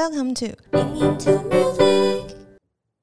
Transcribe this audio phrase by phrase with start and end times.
[0.00, 0.56] Welcome to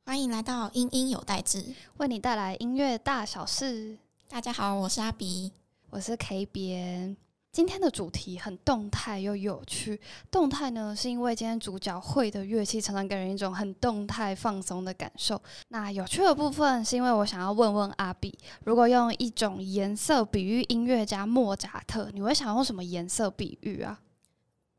[0.04, 1.64] 欢迎来到音音有代志，
[1.98, 3.96] 为你带来音乐大小事。
[4.28, 5.52] 大家好，我是阿比，
[5.92, 7.16] 我是 K 边。
[7.52, 10.02] 今天的主题很动态又有趣。
[10.32, 15.40] 动态呢，是因为今天主角会的乐器常常给人一种很动态放松的感受。
[15.68, 24.00] 那有趣的部分是因为我想要问问阿比，如果用一种颜色比喻音乐家莫扎特，你会想用什么颜色比喻啊？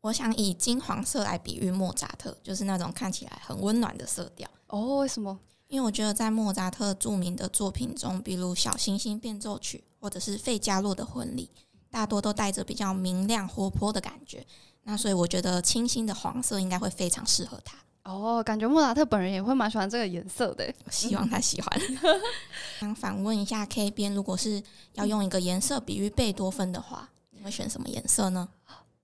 [0.01, 4.49] 我想以金黄色来比喻莫扎特，就是那种看起来很温暖的色调。
[4.69, 5.39] 哦，为什么？
[5.67, 11.51] 因为我觉得在莫扎特著名的作品中，比如《小星星变奏曲》或者是《费加洛的婚礼》。
[11.91, 14.47] 大多都带着比较明亮活泼的感觉，
[14.83, 17.79] 那所以我觉得清新的黄色应该会非常适合他。
[18.05, 21.81] 哦，感觉莫扎特本人也会蛮喜欢这个颜色的，希望他喜欢。
[22.79, 24.63] 想反问一下 K 边，如果是
[24.97, 28.47] 要用一个颜色比喻贝多芬的话，你会选什么颜色呢？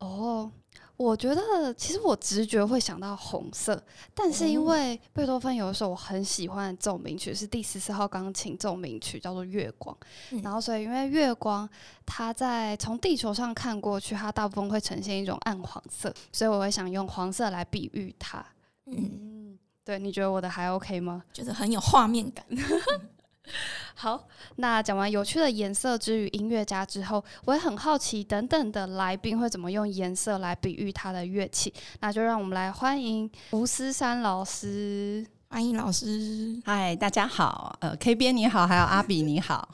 [0.01, 0.53] 哦。
[0.97, 3.83] 我觉得其实我直觉会想到红色，
[4.15, 9.97] 但是因为贝多芬有一首我很喜欢的奏鸣曲是第十四号钢琴奏鸣曲，叫做《月光》，
[10.45, 11.69] 然后所以因为月光
[12.07, 18.45] 它在从地球上看过去，它大部分会呈现一种暗黄色，所以我会想用黄色来比喻它。
[18.87, 21.25] 嗯，对，你觉得我的还 OK 吗？
[21.33, 22.45] 觉得很有画面感。
[23.95, 31.73] 好，那讲完有趣的颜色之于音乐家之后，我也很好奇，等等的来宾会怎么用颜色来比喻他的乐器？
[32.01, 36.61] 那就让我们来欢迎吴思山老师，欢迎老师。
[36.65, 39.69] 嗨，大家好，呃，K 边你好，还有阿比你好。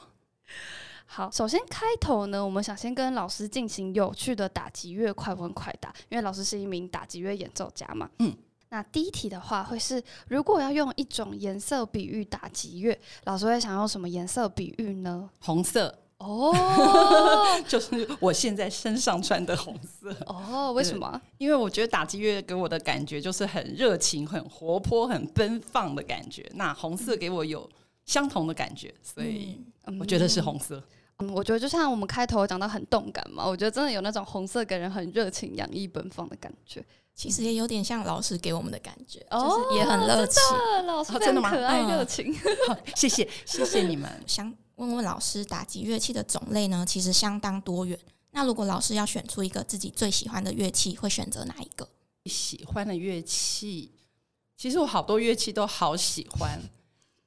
[1.05, 8.09] 好，首先开头呢，我们想先跟老师进行有趣的打击乐快问快答，因为老师是一名打击乐演奏家嘛。
[8.19, 8.35] 嗯。
[8.73, 15.29] 那第一题的话，会是如果要用一种颜色比喻打击乐，老师会想用什么颜色比喻呢？
[15.41, 16.53] 红色哦，
[17.67, 20.71] 就是我现在身上穿的红色哦。
[20.71, 21.21] 为什么？
[21.37, 26.49] 因为我觉得打击乐给我的感觉就是很热情、很活泼、很奔放的感觉。
[26.55, 27.69] 那红色给我有
[28.05, 29.59] 相同的感觉，所以
[29.99, 30.81] 我觉得是红色。
[31.17, 36.81] 嗯，我觉得就像我们开头讲到很动感嘛，我觉得真的有那种红色给人很热情、洋溢、奔放的感觉。
[37.21, 40.41] 其实也有点像老师给我们的感觉，就是也很热情。
[40.87, 42.35] 老师真的可爱热情。
[42.97, 44.09] 谢谢谢谢你们。
[44.25, 47.95] 想问问老师，打击乐器的种类呢，其实相当多元。
[48.31, 51.87] 那如果老师要选出一个自己最喜欢的乐器，会选择哪一个？
[52.25, 53.91] 喜欢的乐器，
[54.57, 56.59] 其实我好多乐器都好喜欢。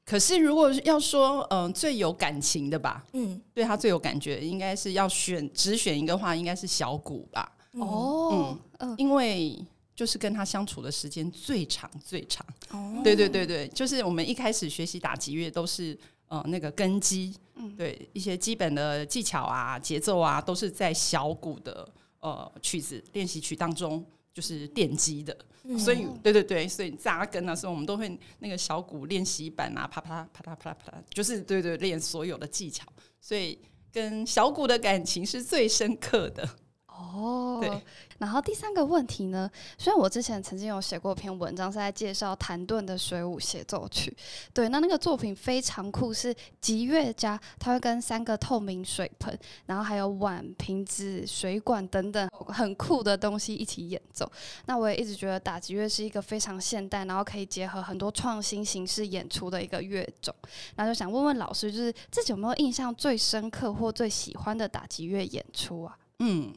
[0.04, 7.52] 可是如果要说，嗯，最有感情的吧，嗯，对他最有感觉，应该是要选只选一个话，应该是小鼓吧。
[7.74, 9.64] 哦，嗯，因为。
[9.94, 15.96] 就是跟他相处的时间最长最长，哦，对对对对，就是我们一开始学习打击乐都是
[16.26, 21.88] 呃那个根基，嗯，对一些基本的技巧啊、节奏啊，都是在小鼓的
[22.18, 25.36] 呃曲子练习曲当中就是奠基的，
[25.78, 32.84] 所以对对对，所以扎根啊，所以我们都会那个小鼓练习板啊，啪啪啪啪啪啪啪，就是对对练所有的技巧，
[33.20, 33.56] 所以
[33.92, 36.48] 跟小鼓的感情是最深刻的。
[36.96, 37.82] 哦，对。
[38.18, 44.16] 然后第三个问题呢，虽然我之前曾经有写过一篇文章，是在介绍谭盾的水舞协奏曲。
[44.52, 54.30] 对，那那个作品非常酷，是吉乐家他会跟三个透明水盆，然后还有碗、瓶子、水管等等很酷的东西一起演奏。
[54.66, 60.32] 那我也一直觉得打击乐是一个非常现代，然后可以结合很多创新形式演出的一个乐种。
[60.76, 65.98] 那就想问问老师，就是自己有没有印象最深刻或最喜欢的打击乐演出啊？
[66.20, 66.54] 嗯。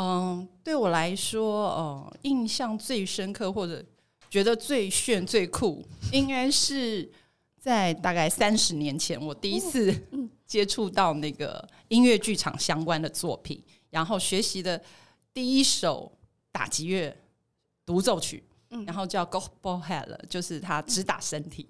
[0.00, 3.84] 嗯，对我来说，呃，印象最深刻或者
[4.30, 7.06] 觉得最炫最酷，应该是
[7.58, 9.94] 在大概三十年前，我第一次
[10.46, 14.82] 接触到那个音乐剧场相关的作品，然后学习的
[15.34, 16.10] 第一首
[16.50, 17.14] 打击乐
[17.84, 18.42] 独奏曲，
[18.86, 21.68] 然后叫《Go Ball Head》，就是他只打身体。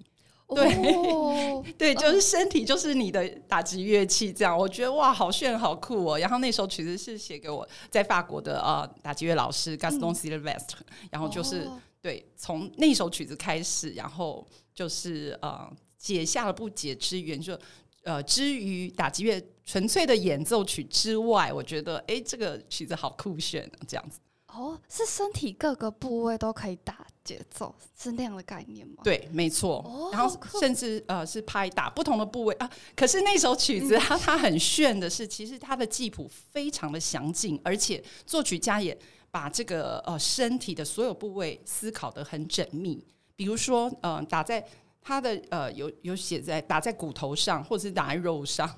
[0.55, 6.19] 对 对，就是身体就是你的打击乐器，这样我觉得哇，好炫好酷哦。
[6.19, 10.79] 然后那首曲子是写给我在法国的呃打击乐老师 Gaston Sylvestre，
[11.09, 11.69] 然后就是
[12.01, 17.57] 对从那首曲子开始，然后就是呃解下了不解之缘，就
[18.03, 24.19] 呃之于打击乐纯粹的演奏曲之外，我觉得哎这个曲子好酷炫啊，这样子。
[24.47, 28.95] 哦，是身体各个部位都可以打节奏，是那样的概念吗？
[29.03, 30.09] 对，没错。
[30.11, 32.69] 然后甚至呃是拍打不同的部位啊。
[32.95, 38.97] 可是那首曲子它它很炫的是，其实它的记谱非常的详尽，而且作曲家也
[39.29, 43.03] 把这个呃身体的所有部位思考的很缜密。
[43.35, 44.65] 比如说呃打在
[45.01, 48.69] 它的呃有有写在打在骨头上，或者是打在肉上。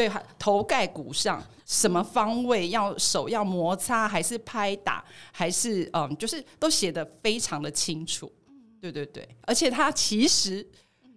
[0.00, 8.32] 对，还头盖骨上什么方位要手要摩擦，还是拍打，还是嗯，就是都写的非常的清楚。
[8.80, 10.66] 对对对，而且他其实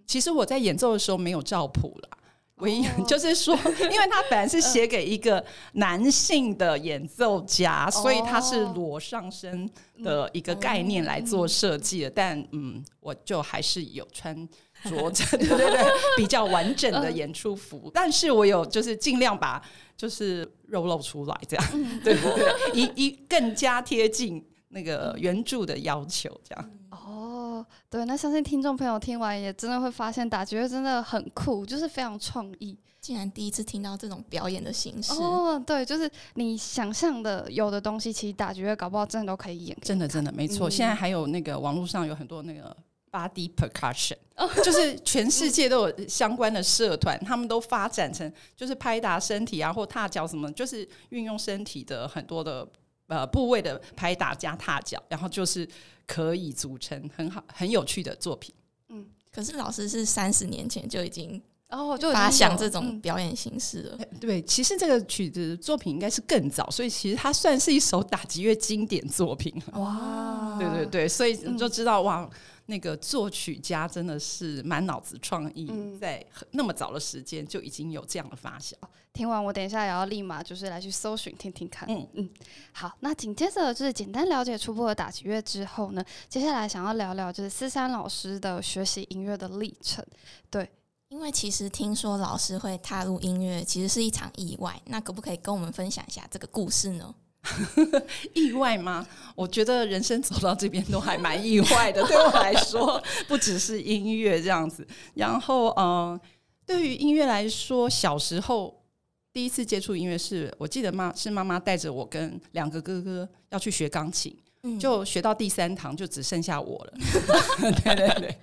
[0.06, 2.18] 其实我在演奏的时候没有照谱啦。
[2.58, 5.42] 唯一哦 就是说，因为他本来是写给一个
[5.72, 9.68] 男性的演奏家，所以他是裸上身
[10.04, 12.10] 的一个概念来做设计的。
[12.10, 14.46] 但嗯，我就还是有穿
[14.90, 15.84] 着着，对对对，
[16.16, 17.90] 比较完整的演出服。
[17.94, 19.62] 但是我有就是尽量把
[19.96, 21.66] 就是肉露出来，这样
[22.02, 26.70] 对对 对，一一更加贴近那个原著的要求，这样。
[26.90, 32.78] 哦，对，那相信听众朋友听完也真的会发现打击乐真的很酷，就是非常创意。
[33.00, 39.76] 竟然第一次听到这种表演的形式，哦，对，就是你想象的有的东西，其实打击乐搞不好真的都可以演。
[39.82, 40.70] 真的，真的没错。
[40.70, 42.74] 嗯现在还有那个网络上有很多那个
[43.14, 44.16] body percussion，、
[44.64, 52.66] 就是全世界都有相关的社团，他们都发展成就是拍打身体啊，或踏脚什么，就是运用身体的很多的
[53.06, 55.68] 呃部位的拍打加踏脚，然后就是
[56.08, 58.52] 可以组成很好很有趣的作品。
[58.88, 61.40] 嗯可是老师是三十年前就已经
[61.70, 63.98] 哦，就已经发想这种嗯表演形式了。
[64.20, 69.52] 对，其实这个曲子作品应该是更早，所以其实它算是一首打击乐经典作品。
[69.72, 72.28] 哇，对对对，所以你就知道、哇，
[72.66, 78.78] 那个作曲家真的是满脑子创意，嗯在那么早的时间就已经有这样的发想。
[79.12, 81.88] 听完我等一下也要立马就是来去搜寻听听看。
[81.88, 82.30] 嗯嗯，
[82.72, 90.04] 好，那紧接着就是简单了解初步的打击乐之后呢，接下来想要聊聊就是思山老师的学习音乐的历程。
[90.50, 90.68] 对
[91.10, 94.80] 因为其实听说老师会踏入音乐，其实是一场意外。
[94.86, 97.14] 那可不可以跟我们分享一下这个故事呢？
[98.32, 99.06] 意外吗？
[99.34, 104.86] 我觉得人生走到这边都还蛮意外的， 对我来说， 不只是音乐这样子。
[105.14, 106.18] 然后，嗯、
[106.66, 108.82] 对于音乐来说，小时候
[109.32, 114.36] 第一次接触音乐是，我记得妈是妈妈带着我跟两个哥哥要去学钢琴。
[114.66, 116.92] 嗯，就学到第三堂，就只剩下我了。
[117.84, 118.38] 对对对，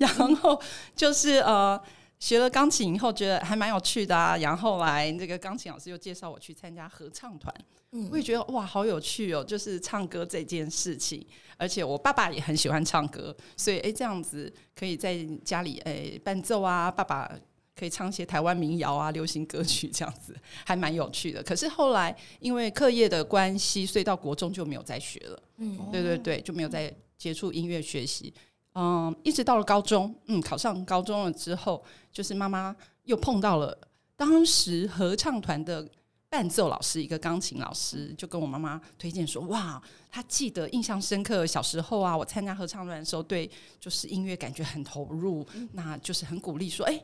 [0.00, 0.60] 然后
[0.96, 1.80] 就是呃，
[2.20, 4.36] 学了钢琴以后，觉得还蛮有趣的啊。
[4.36, 7.52] 然后后来这个钢琴老师又介绍我去参加合唱团，
[8.10, 9.42] 我也嗯觉得哇，好有趣哦！
[9.42, 11.26] 就是唱歌这件事情，
[11.56, 17.28] 而且我爸爸也很喜欢唱歌，所以诶，这样子可以在家里诶伴奏啊，爸爸。
[17.72, 20.36] 可以唱一些台湾民谣啊、流行歌曲这样子，
[20.66, 21.42] 还蛮有趣的。
[21.42, 25.42] 可是后来因为课业的关系，所以到国中就没有再学了。
[25.56, 28.34] 嗯对对对，就没有再接触音乐学习。
[28.74, 31.82] 嗯，一直到了高中，嗯，考上高中了之后，
[32.12, 32.74] 就是妈妈
[33.04, 33.76] 又碰到了
[34.16, 35.88] 当时合唱团的
[36.28, 43.50] 伴奏老师，一个钢琴老师，就跟我妈妈推荐说，哇，他记得印象深刻，小时候啊，我参加合唱团的时候，对
[43.80, 47.02] 就是音乐感觉很投入，那就是很鼓励说，哎、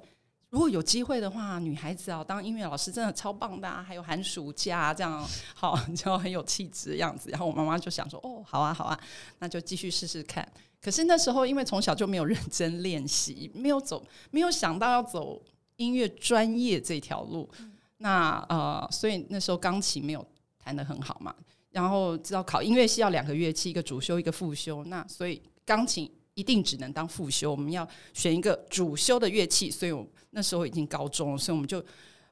[0.50, 7.28] 如果有机会的话，女孩子啊，当音乐老师真的超棒的、啊，还有寒暑假、啊、这样，好，你 就很有气质的样子。
[7.30, 8.96] 然后我妈妈就想说，哦，好啊，好啊，
[9.40, 10.48] 那就继续试试看。
[10.86, 15.42] 可是那时候因为从小就没有认真练习，没有走，没有想到要走
[15.78, 17.50] 音乐专业这条路。
[17.96, 20.24] 那呃，所以那时候钢琴没有
[20.56, 21.34] 弹得很好嘛。
[21.72, 24.84] 然后知道考音乐系要两个乐器，一个主修，一个副修。
[24.84, 27.84] 那所以钢琴一定只能当副修，我们要
[28.14, 29.68] 选一个主修的乐器。
[29.68, 31.84] 所以我那时候已经高中了，所以我们就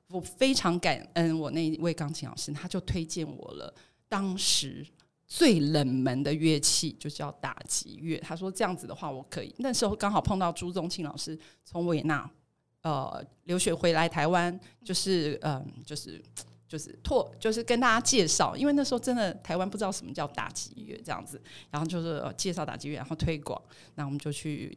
[0.06, 3.74] 我非常感恩我那一位钢琴老师，他就推荐我了
[4.08, 4.86] 当时
[5.34, 8.16] 最冷门的乐器，就叫打击乐。
[8.18, 9.52] 他说这样子的话，我可以。
[9.58, 12.30] 那时候刚好碰到朱宗庆老师从维也纳
[12.82, 16.22] 呃留学回来台湾，就是嗯，就是。
[16.66, 23.60] 就是拓，就是跟大家介绍，因为那时候真的台湾不知道什么叫打击乐这样子，然后就是、呃介绍打击乐，然后推广，
[23.94, 24.76] 那我们就去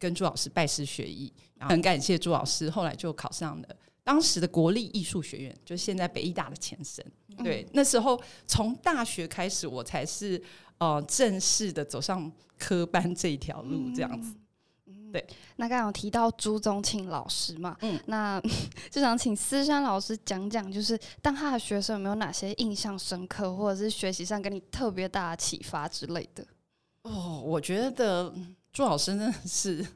[0.00, 3.68] 跟朱老师拜师学艺，然后很感谢朱老师，后来就考上了
[4.08, 7.04] 当时的国立艺术学院，就是现在北艺大的前身。
[7.44, 10.42] 对，那时候从大学开始，我才是
[10.78, 14.34] 呃正式的走上科班这一条路，这样子。
[15.12, 15.22] 对，
[15.56, 18.40] 那刚刚有提到朱宗庆老师嘛，嗯那
[18.90, 26.42] 就想请思山老师讲讲，就是当他的学生有没有哪些印象深刻，或者是学习上给你特别大的启发之类的？
[27.02, 29.86] 哦，我觉得嗯朱老师真的是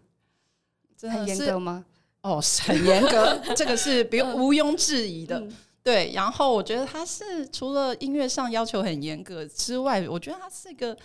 [0.99, 1.87] 真的很严格吗？
[2.23, 5.39] 哦，是很严格， 这个是不用毋庸置疑的。
[5.39, 5.57] 嗯。
[5.85, 10.97] 对，然后我觉得他是除了音乐上要求很严格之外，我觉得他是一个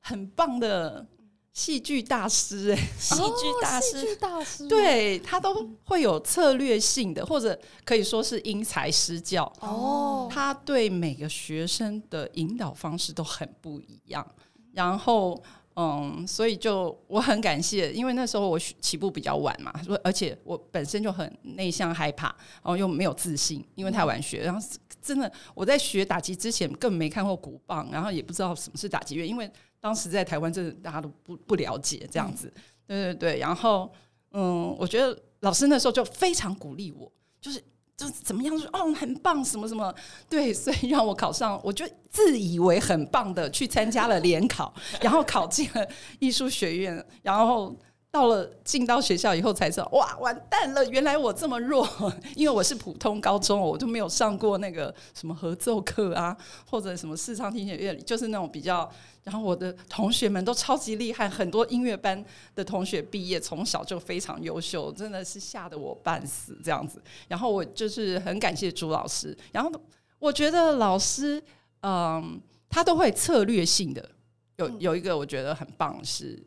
[0.00, 1.06] 很棒的
[1.52, 4.00] 戏剧大师、哎，戏剧大师。
[4.00, 9.44] 剧大师，，对他都会有策略性的，或者可以说是因材施教。
[9.60, 14.26] 哦，他对每个学生的引导方式都很不一样，
[14.72, 15.40] 然后
[15.80, 24.60] 嗯，所以就我很感谢，因为那时候我起步比较晚嘛，说而且我本身就很内向害怕，然后又没有自信，因为太晚学，然后
[25.00, 32.52] 真的我在学打击之前根本没看过鼓棒，然后也不知道什么是打击乐，因为当时在台湾真的大家都不不了解这样子，
[32.84, 33.88] 对对对，然后
[34.32, 37.08] 嗯，我觉得老师那时候就非常鼓励我，
[37.40, 37.62] 就是。
[37.98, 39.94] 就怎么样说哦，很棒，什么什么，
[40.30, 45.86] 对，所以让我考上，我就自以为很棒的去参加了联考，然后考进了
[46.18, 47.76] 艺术学院，然后。
[48.10, 50.84] 到了进到学校以后才知道，哇，完蛋了！
[50.86, 51.86] 原来我这么弱，
[52.34, 56.36] 因为我是普通高中，我就没有上过那个什么合奏课啊，
[56.70, 58.90] 或者什么视唱听写乐理，就是那种比较。
[59.24, 62.24] 然后我的同学们都超级厉害，很多音乐班
[62.54, 67.02] 的同学毕业从小就非常优秀，真的是吓得我半死这样子。
[67.28, 69.70] 然后我就是很感谢朱老师，然后
[70.18, 71.42] 我觉得老师，
[71.82, 74.08] 嗯，他都会策略性的
[74.56, 76.42] 有有一个我觉得很棒是。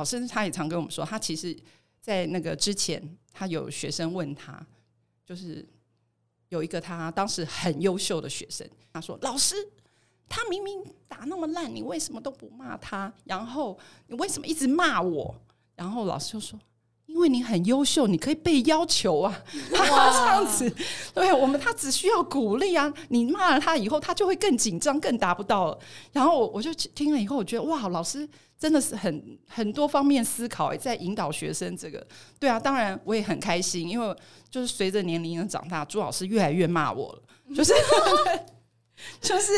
[0.00, 1.54] 老师他也常跟我们说，他其实，
[2.00, 4.66] 在那个之前，他有学生问他，
[5.26, 5.62] 就是
[6.48, 9.54] 有一个他当时很优秀的学生，他说：“老师，
[10.26, 13.12] 他明明打那么烂，你为什么都不骂他？
[13.24, 15.38] 然后你为什么一直骂我？”
[15.76, 16.58] 然后老师就说。
[17.12, 19.42] 因为你很优秀，你可以被要求啊，
[19.74, 20.72] 他 这样子，
[21.12, 22.92] 对我们他只需要鼓励啊。
[23.08, 25.78] 你骂了他以后，他就会更紧张，更达不到了。
[26.12, 28.26] 然后我就听了以后，我觉得哇，老师
[28.58, 32.06] 真的是很很多方面思考，在引导学生这个。
[32.38, 34.16] 对啊，当然我也很开心，因为
[34.50, 37.74] 就是随着年龄的长大，朱老师越来越骂我了，就是。
[39.20, 39.52] 就是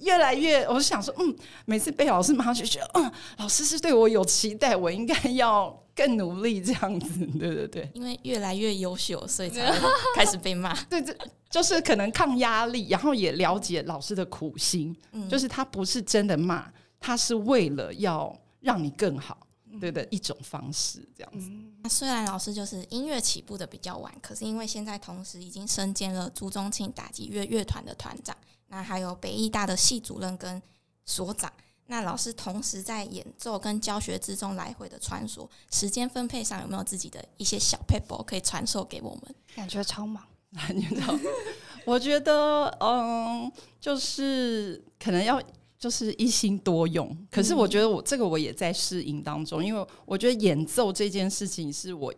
[0.00, 7.90] 越来越，我就想说，嗯，每次被老师骂，就觉得，嗯，老师是对我有期待，我应该要更努力，这样子，对对对。
[7.94, 9.72] 因为越来越优秀，所以才
[10.14, 10.74] 开始被骂。
[10.84, 11.16] 对，这
[11.48, 14.96] 就是可能抗压力，然后也了解老师的苦心，
[15.28, 19.46] 就是他不是真的骂，他是为了要让你更好，
[19.80, 21.50] 对的一种方式，这样子。
[21.82, 28.36] 那虽然老师就是音乐起步的比较晚，可是因为现在同时已经身兼了朱宗庆打击乐乐团的团长。
[28.70, 30.60] 那还有北艺大的系主任跟
[31.04, 31.52] 所长，
[31.86, 39.34] 那老师同时在演奏跟教学之中来回的穿梭，时间分配上有没有自己的一些小 paper 可以传授给我们？
[39.56, 40.24] 感觉超忙，
[40.72, 41.18] 你知道？
[41.84, 43.50] 我觉得，嗯，
[43.80, 45.42] 就是可能要
[45.78, 52.14] 就是一心多用，可是我觉得我这个我也在适应当中，因为我觉得演奏这件事情是我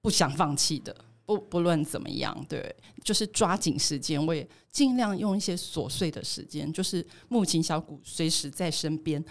[0.00, 0.94] 不想放弃的。
[1.24, 2.74] 不不论怎么样，对，
[3.04, 9.24] 就是抓紧时间，我也尽量用一些琐碎的时间，就是木琴小鼓随时在身边。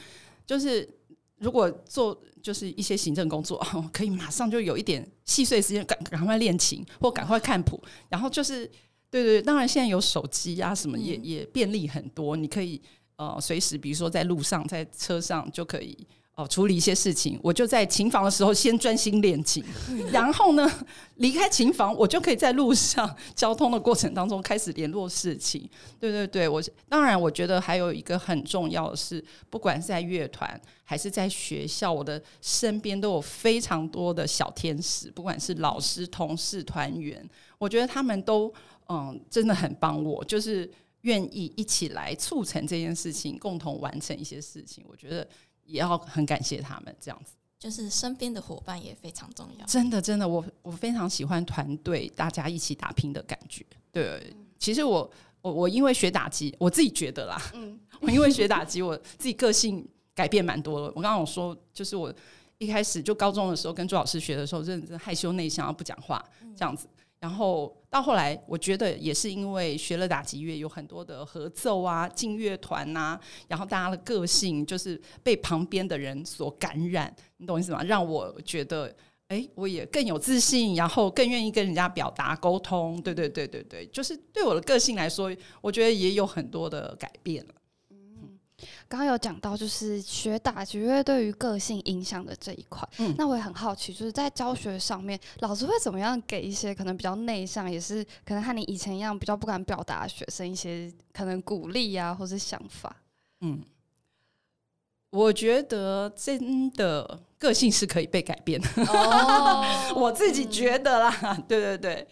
[0.46, 0.88] 就是
[1.38, 3.58] 如果做就是一些行政工作，
[3.94, 7.82] 可以马上就有一点细碎时间，赶赶快练琴或赶快看谱。
[8.10, 8.66] 然后就是
[9.10, 12.82] 对对，当然现在有手机啊什么，也也便利很多，你可以
[13.18, 16.08] 呃随时，比如说在路上、在车上就可以。
[16.34, 19.62] 哦，处理一些事情，我就在琴房的时候先专心练琴，
[20.14, 20.66] 然后呢，
[21.16, 25.70] 离开琴房，我就可以在路上交通的过程当中开始联络事情。
[26.00, 38.52] 对对对，我当然我觉得还有一个很重要的是，不管是在乐团还是在学校，我的身边都有非常多的小天使，不管是老师、同事、团员，我觉得他们都
[38.88, 40.72] 嗯真的很帮我，就是
[41.02, 44.82] 愿意一起来促成这件事情，共同完成一些事情。
[44.88, 45.28] 我觉得。
[45.72, 49.66] 也要很感谢他们，这样子就是身边的伙伴也非常重要。
[49.66, 53.66] 真的，真的，我我非常喜欢团队大家一起打拼的感觉。
[53.92, 55.10] 对，其实我
[55.42, 60.88] 我我因为学打击，我自己觉得啦，嗯， 我因为学打击，我自己个性改变蛮多了。
[60.96, 62.14] 我刚刚有说，就是我
[62.58, 66.24] 一开始就高中的时候跟朱老师学的时候，认真害羞内向，不讲话
[66.56, 66.88] 这样子。
[67.22, 77.84] 然后到后来，我觉得也是因为学了打击乐，有很多的合奏啊、进乐团呐，然后大家的个性就是被旁边的人所感染，你懂意思吗？
[77.84, 78.92] 让我觉得，
[79.28, 83.00] 哎，我也更有自信，然后更愿意跟人家表达沟通。
[83.04, 87.54] 对对对对对，就是对我的个性来说，我觉得也有很多的改变了。
[88.88, 92.88] 刚刚有讲到，就是学打击乐对于个性影响的这一块。
[93.00, 102.96] 嗯，那我也很好奇，就是在教学上面，老师会怎么样给一些可能比较内向，也是可能和你以前一样比较不敢表达学生一些可能鼓励啊，或是想法？
[103.42, 103.62] 嗯，
[105.10, 108.68] 我觉得真的个性是可以被改变的。
[108.86, 109.66] 哦，
[109.96, 112.08] 我自己觉得啦，对对对，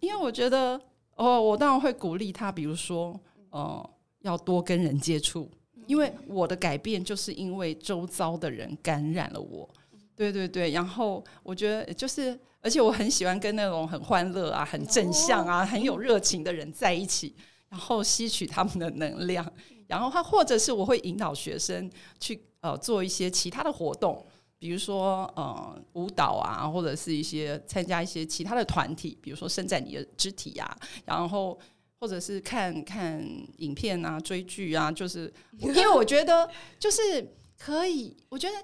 [0.00, 0.80] 因为我觉得，
[1.16, 3.18] 哦，我当然会鼓励他，比如说，
[3.50, 3.88] 哦，
[4.20, 5.50] 要多跟人接触。
[5.90, 9.68] 因为我的改变，就是因为周遭的人感染了我，
[10.14, 10.70] 对对对。
[10.70, 17.34] 然后我觉得，就是而且我很喜欢跟那种很欢乐啊、很正向啊、很有热情的人在一起，
[17.68, 19.44] 然后吸取他们的能量。
[19.88, 24.24] 然后他或者是我会引导学生去呃做一些其他的活动，
[24.60, 31.58] 比如说呃舞蹈啊，或者是一些参加一些其他的团体，比如说伸展你的肢体啊，然后
[32.00, 33.24] 或者是看看
[33.58, 38.54] 影片啊、追剧啊，就是因为我觉得就是可以，我觉得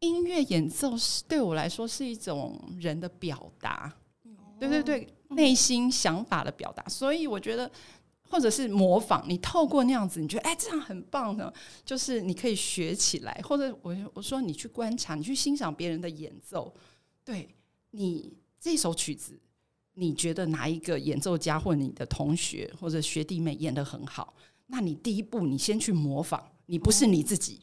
[0.00, 3.90] 音乐演奏是对我来说是一种人的表达，
[4.60, 7.70] 对对对，内心想法的表达，所以我觉得。
[8.28, 11.50] 或者是模仿，你透过那样子，你觉得哎，这样很棒呢，
[11.84, 13.32] 就是你可以学起来。
[13.44, 16.74] 或者我我说你去观察，你去欣赏别人的演奏，
[17.24, 17.54] 对
[17.92, 19.38] 你这首曲子，
[19.98, 24.32] 你觉得哪一个演奏家或你的同学或者学弟妹演的很好？
[24.68, 27.60] 那你第一步，你先去模仿，你不是你自己，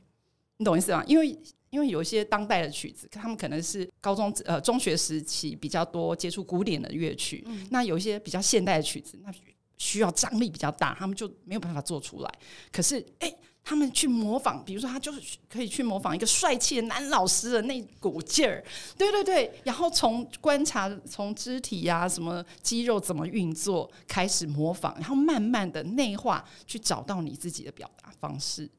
[0.58, 1.04] 你懂意思吗？
[1.08, 1.38] 因为
[1.70, 9.34] 因为有一些当代的曲子，他们可能是高中呃中学时期比较多接触古典的乐曲，那有一些比较现代的曲子，那。
[9.76, 12.32] 需要张力比较大，他们就没有办法做出来。
[12.72, 18.62] 可是，哎，他们去模仿，比如说，他就是可以去模仿一个帅气的男老师的那股劲儿，
[18.98, 19.50] 对对对。
[19.64, 28.70] 然后从观察，从肢体呀、什么肌肉怎么运作开始模仿，然后慢慢的内化，去找到你自己的表达方式。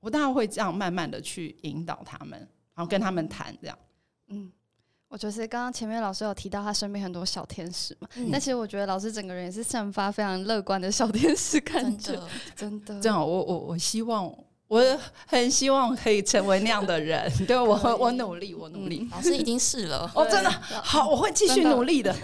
[0.00, 2.38] 我当然会这样慢慢的去引导他们，
[2.74, 3.78] 然后跟他们谈这样，
[4.28, 4.52] 嗯。
[5.08, 12.20] 我就是刚刚前面老师有提到他身边很多小天使嘛，但其实我觉得老师整个人也是散发非常乐观的小天使感觉，
[12.56, 12.98] 真的。
[13.00, 14.30] 这样，我我我希望，
[14.66, 17.30] 我很希望可以成为那样的人。
[17.46, 19.08] 对我，我努力，我努力。
[19.12, 22.14] 老师已经是了，哦，真的好，我会继续努力的。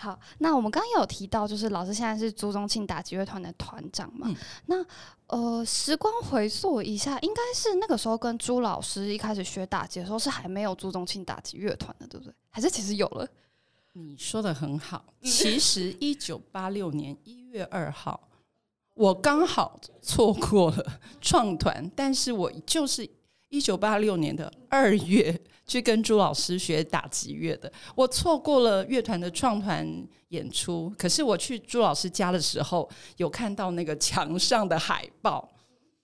[0.00, 4.32] 好，那我们刚刚有提到，就是老师现在是朱宗庆打击乐团的团长嘛？
[4.66, 4.76] 那
[5.26, 12.32] 呃，时光回溯一下，应该是那个时候跟朱老师一开始学打击的时候，是还没有朱宗庆打击乐团的，对不对？
[12.48, 13.28] 还是其实有了？
[13.94, 18.28] 你说的很好，其实一九八六年一月二号，
[18.94, 23.04] 我刚好错过了创团，但是我就是
[23.48, 25.38] 一九八六年的二月。
[25.68, 29.86] 去跟朱老师学打击乐的，我错过了乐团的创团
[30.28, 30.90] 演出。
[30.96, 32.88] 可是我去朱老师家的时候，
[33.18, 35.46] 有看到那个墙上的海报。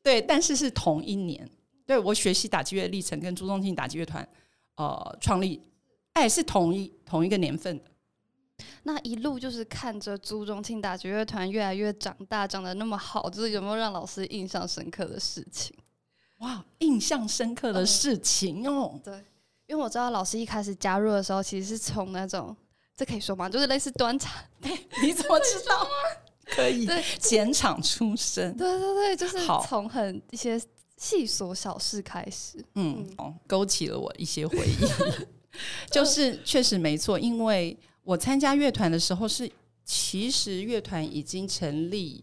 [0.02, 1.48] 对，但是是同一年，
[1.86, 4.28] 对我学习打击乐历程跟朱宗庆打击乐团
[4.74, 5.58] 呃创立，
[6.12, 7.84] 哎，是同一同一个年份的。
[8.82, 15.74] 那一路就是看着朱宗庆打击乐团越来越长大，长得那么好，就是有没有让老师印象深刻的事情？
[16.44, 19.14] 哇，印象深刻的事情哦，对。
[19.66, 22.54] 因为我知道老师一开始加入的时候，其实是从那种
[22.94, 23.48] 这可以说吗？
[23.48, 24.44] 就是类似端茶，
[25.02, 25.90] 你怎么知道吗？
[26.44, 30.60] 可以，对，剪场出身，对对对，就是从很一些
[30.98, 34.76] 细琐小事开始，嗯，哦勾起了我一些回忆。
[35.90, 39.50] 就是确实没错，因为我参加乐团的时候是，
[39.82, 42.22] 其实乐团已经成立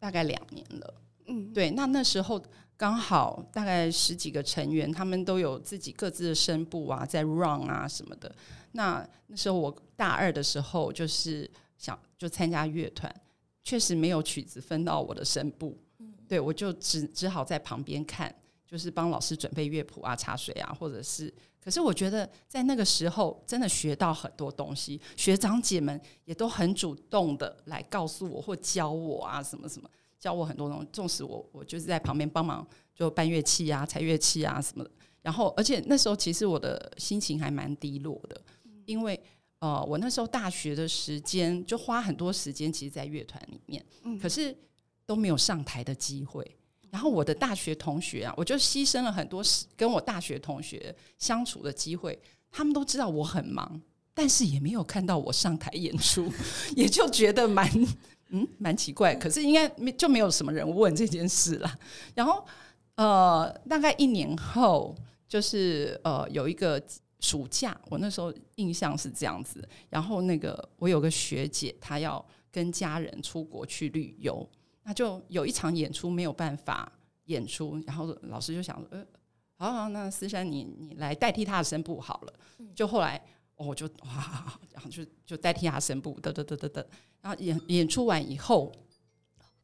[0.00, 0.94] 大概两年了，
[1.28, 2.42] 嗯，对，那那时候。
[2.82, 8.34] 刚好大概十几个成员，他们都有自己各自的声部啊，在 run 啊什么的。
[8.72, 13.14] 那那时候我大二的时候，就是想就参加乐团，
[13.62, 15.78] 确实没有曲子分到我的声部，
[16.26, 18.34] 对我就只只好在旁边看，
[18.66, 21.32] 就是帮老师准备乐谱啊、茶水啊，或者是。
[21.62, 29.88] 可是我觉得在那个时候真的学到很多东西，学长姐们也都很主动的来告诉我或教我啊，什么什么。
[30.22, 34.90] 教我很多东西，纵使我我就是在旁边帮忙，就搬乐器啊、踩乐器啊什么的。
[35.20, 38.40] 然后，而且那时候其实我的心情还蛮低落的，
[38.86, 39.20] 因为
[39.58, 43.84] 呃，我那时候大学的时间就花很多时间，其实，在乐团里面，
[44.20, 44.56] 可是
[45.04, 46.48] 都没有上台的机会。
[46.88, 52.16] 然后我的大学同学啊，我就牺牲了很多时跟我大学同学相处的机会。
[52.48, 53.80] 他们都知道我很忙，
[54.14, 56.32] 但是也没有看到我上台演出，
[56.76, 57.68] 也就觉得蛮。
[58.34, 61.70] 嗯，蛮奇怪，可是应该没就没有什么人问这件事了。
[62.16, 62.42] 然后，
[62.94, 64.96] 呃，大概一年后，
[65.28, 66.82] 就是呃，有一个
[67.20, 69.62] 暑假，我那时候印象是这样子。
[69.90, 74.48] 然后，那个我有个学姐，她要跟家人出国去旅游，
[74.84, 76.90] 那就有一场演出没有办法
[77.26, 77.78] 演出。
[77.86, 79.06] 然后老师就想说，呃，
[79.58, 82.32] 好好，那思珊你你来代替她的声部好了。
[82.74, 83.22] 就后来。
[83.66, 86.86] 我就哇， 然后就就代替他声部，得得得得得，
[87.20, 88.72] 然后演演出完以后，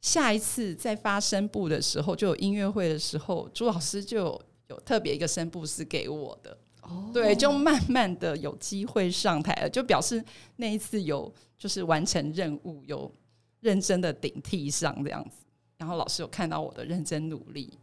[0.00, 10.24] 下一次再发声部的时候，就有音乐会的时候，朱老师就有特别一个声部是给我的，哦，对，就慢慢的有机会上台了，就表示
[10.56, 13.12] 那一次有就是完成任务，有
[13.60, 15.44] 认真的顶替上这样子，
[15.76, 17.78] 然后老师有看到我的认真努力。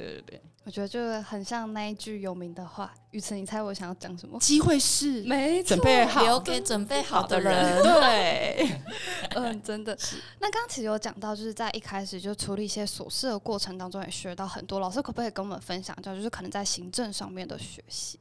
[0.00, 2.92] 对对对，我觉得就很像那一句有名的话。
[3.10, 4.38] 雨辰，你猜我想要讲什么？
[4.38, 7.82] 机会是没准备好留给准备好的人。
[7.82, 8.80] 对，
[9.36, 9.96] 嗯，真的。
[10.38, 14.80] 那刚刚其实有讲到，就是在一开始就处理一些琐事的过程当中，也学到很多。
[14.80, 18.18] 老师可不可以跟我们分享一下，就是可能在行政上面的学习？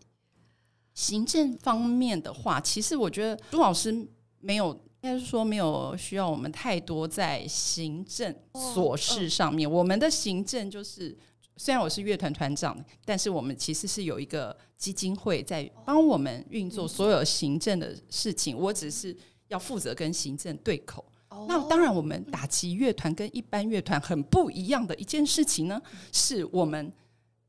[0.94, 4.06] 行政方面的话，其实我觉得朱老师
[4.40, 9.70] 没有，应该是说没有需要我们太多在行政琐事上面。
[9.70, 11.18] 我们的行政就是，
[11.60, 18.58] 虽然我是乐团团长，但是我们其实是有一个基金会在帮我们运作所有行政的事情。
[18.58, 19.14] 我只是
[19.50, 21.04] 要负责跟行政对口。
[21.50, 25.82] 那当然，我们打击乐团跟一般乐团很不一样的一件事情呢，
[26.14, 26.90] 是我们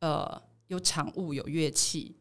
[0.01, 2.17] 呃有场务有乐器。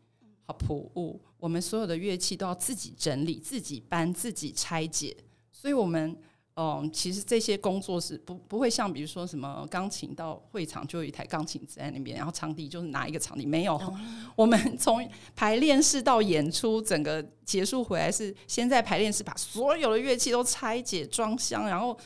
[0.46, 5.16] 好谱物，我们所有的乐器都要自己整理、自己搬、自己拆解，
[5.52, 6.16] 所以，我们
[6.62, 13.80] 嗯，其实这些工作是不不会像比如说什么钢琴到会场就有一台钢琴在那边，然后场地就是拿一个场地，没有，
[14.36, 21.98] 我们从排练室到演出，整个结束回来是先在排练室把所有的乐器都拆解装箱，然后。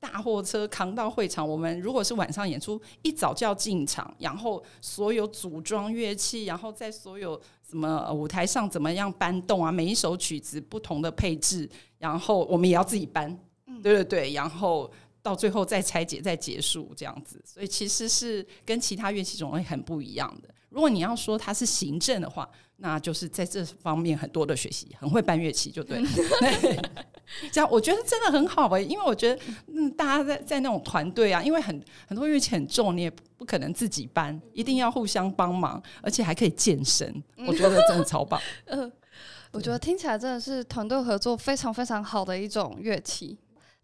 [0.00, 9.70] 大货车扛到会场，我们如果是晚上演出，一早就要进场，然后所有组装乐器，然后在所有什么舞台上怎么样搬动啊？
[9.70, 13.38] 每一首曲子不同的配置，然后我们也要自己搬，
[13.82, 14.90] 对对对，然后
[15.22, 20.48] 到最后再拆解再结束这样子，所以其实是跟其他乐器种类很不一样的。
[20.70, 26.02] 如果你要说它是行政的话，那就是在这方面很多的学习，很会搬乐器就对。
[27.50, 38.40] 这样我觉得真的很好哎，因为我觉得嗯，大家在在那种团队啊，因为很很多乐器很重，你也不可能自己搬，一定要互相帮忙，而且还可以健身，我觉得真的超棒。
[38.66, 38.90] 嗯，
[39.52, 43.38] 我觉得听起来真的是团队合作非常非常好的一种乐器。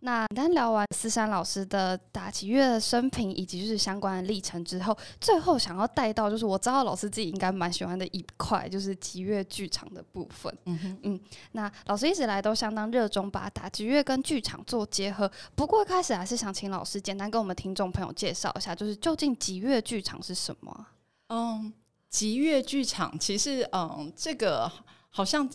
[0.04, 10.54] 那单聊完思山老师的打击乐的生平以及就是相关的历程之后，最后想要带到就是我知道老师自己应该蛮喜欢的一块，就是吉乐剧场的部分。
[10.66, 11.20] 嗯哼嗯，
[11.52, 15.30] 那老师一直来都相当热衷把打击乐跟剧场做结合。
[15.54, 20.86] 不过一开始还是想请老师简单跟我们听众朋友介绍一下，就是究竟吉乐剧场是什么？
[21.28, 21.72] 嗯，
[22.10, 24.70] 吉乐剧场其实嗯，这个
[25.08, 25.48] 好像。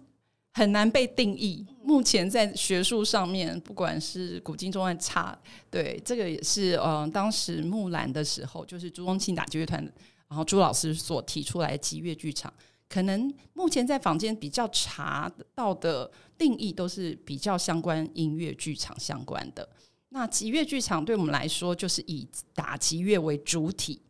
[0.59, 1.65] 很难被定义。
[1.81, 5.39] 目前在学术上面，不管是古今中外，差
[5.71, 9.81] 对这个也是呃，当时木兰的时候，就是朱宗庆打击乐团，
[10.27, 12.53] 然后朱老师所提出来的吉乐剧场，
[12.89, 19.67] 可能目前在坊间比较查到的定义都是比较相关音乐剧场相关的。
[20.09, 24.01] 那集乐剧场对我们来说，就是以打击乐为主体，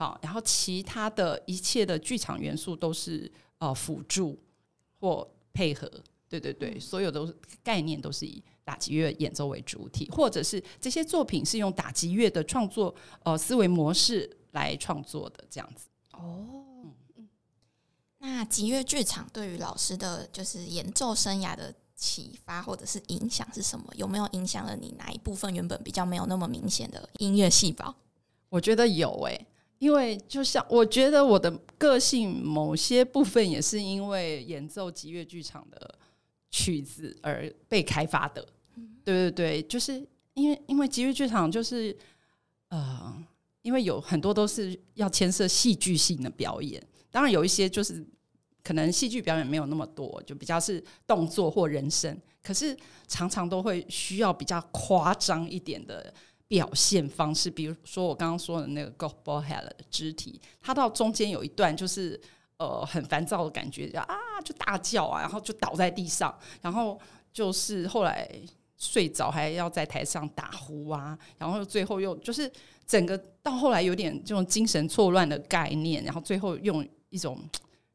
[0.00, 4.36] 好，然后其他的一切的剧场元素都是呃辅助
[4.98, 5.24] 或。
[5.56, 5.90] 配合，
[6.28, 7.32] 对对对，所有都
[7.64, 15.88] 概念都是以打击乐演奏为主体，或者是这些作品是用打击乐的创作呃思维模式来创作的这样子。
[16.12, 17.26] 哦，嗯
[18.18, 23.90] 那吉乐剧场对于老师的就是演奏生涯的启发或者是影响是什么？
[23.96, 27.94] 有没有影响了你哪一部分原本比较没有那么明显的音乐细胞？
[28.50, 29.46] 我觉得有诶。
[29.78, 35.98] 因为就像我觉得我的个性某些部分也是因为演奏吉乐剧场的
[36.50, 38.46] 曲子而被开发的，
[39.04, 41.94] 对对对，就是因为因为吉乐剧场就是
[42.68, 43.14] 呃，
[43.60, 48.02] 因为有很多都是要牵涉戏剧性的表演，当然有一些就是
[48.62, 52.74] 可能戏剧表演没有那么多，就比较是动作或人声，可是
[53.06, 56.12] 常常都会需要比较夸张一点的。
[56.48, 62.20] 表现方式，比如说我刚刚说的那个 g o b a l Head 的肢体，它到中间有一段就是
[62.58, 66.32] 呃很烦躁的感觉，就啊就大叫啊，然后就倒在地上，
[66.62, 67.00] 然后
[67.32, 68.30] 就是后来
[68.76, 72.50] 睡着还要在台上打呼啊，然后最后又就是
[72.86, 77.38] 整个到后来有点这种精神错乱的概念，然后最后用一种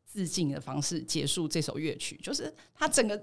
[0.06, 3.22] 自尽的方式结束这首乐曲，就是它整个。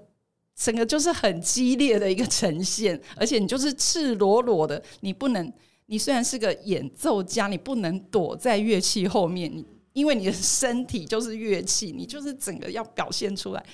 [0.59, 5.51] 整个就是很激烈的一个呈现， 而且你就是赤裸裸的，你不能，
[5.85, 13.65] 你虽然是个演奏家，你不能躲在乐器后面，你因为你的身体就是乐器，你就是整个要表现出来。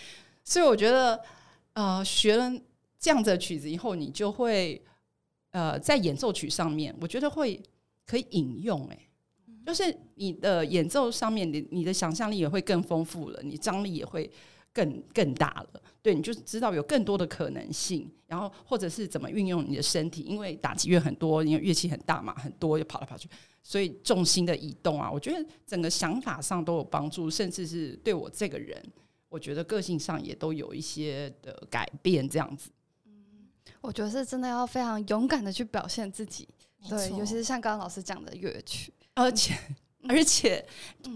[0.43, 1.19] 所以我觉得，
[1.73, 2.53] 呃，学了
[2.99, 4.79] 这样子的曲子以后，你就会，
[5.49, 7.59] 呃，在演奏曲上面，我觉得会
[8.05, 8.99] 可以引用，哎，
[9.65, 14.29] 就是你的演奏上面，你你的想象力也会更丰富了，你张力也会。
[14.75, 23.29] 更更大了，对，你就知道有更多的可能性，然后或者是怎么运用你的身体，因为打击乐很多，因为乐器很大嘛，很多就跑来跑去，
[23.63, 28.83] 所以重心的移动啊，我觉得整个想法上都有帮助，甚至是对我这个人，
[29.29, 32.69] 我觉得个性上也都有一些的改变，这样子。
[33.05, 33.47] 嗯，
[33.79, 36.45] 我觉得是真的要非常勇敢的去表现自己，
[36.89, 39.55] 对，尤其是像刚刚老师讲的乐曲，而且。
[40.07, 40.65] 而且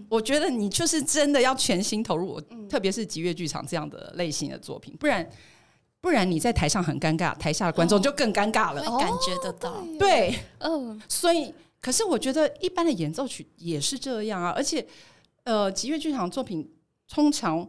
[0.08, 5.30] 我觉得你就是真的要全心投入，嗯特别是极乐剧场这样的类型的作品，不然
[6.02, 8.82] 不然你在台上很尴尬，台下的观众就更尴尬了。
[8.82, 9.84] 会感觉得到。
[9.98, 14.86] 对，嗯所以可是我觉得一般的演奏曲也是这样啊，而且
[15.44, 16.72] 呃，极乐剧场作品
[17.08, 17.68] 通常。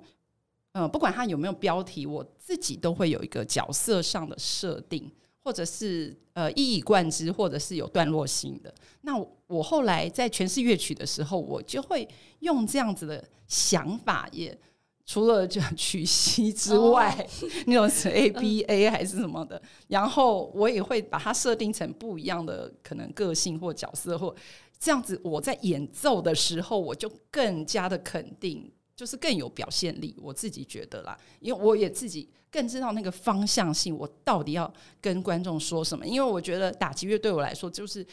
[0.72, 5.10] 呃，不管它有没有标题，我自己都会有一个角色上的设定，
[5.50, 8.72] 或者是呃一以贯之，或者是有段落性的。
[9.00, 9.12] 那
[9.48, 12.08] 我后来在诠释乐曲的时候，我就会
[12.38, 14.56] 用这样子的想法，也
[15.04, 17.26] 除了就曲析之外，
[17.66, 24.32] 那种是 A B A 还是什么的，然后我也会把它设定成不一样的可能个性或角色，或
[24.78, 28.70] 这样子我在演奏的时候，我就更加的肯定。
[28.96, 36.06] 就是更有表现力，我自己觉得啦，因为我也自己更知道那个方向性，我到底要跟观众说什么。
[36.06, 38.06] 因为我觉得打击乐对我来说就是